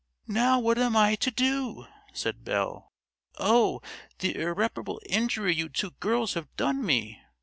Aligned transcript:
"Now, 0.25 0.57
what 0.59 0.79
am 0.79 0.97
I 0.97 1.13
to 1.17 1.29
do?" 1.29 1.85
said 2.11 2.43
Belle. 2.43 2.87
"Oh, 3.37 3.81
the 4.17 4.35
irreparable 4.35 4.99
injury 5.05 5.53
you 5.53 5.69
two 5.69 5.91
girls 5.99 6.33
have 6.33 6.49
done 6.55 6.83
me! 6.83 7.21